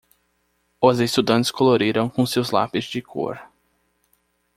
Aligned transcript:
Os 0.81 0.99
estudantes 0.99 1.51
coloriram 1.51 2.09
com 2.09 2.25
seus 2.25 2.49
lápis 2.49 2.85
de 2.85 3.03
cor. 3.03 3.39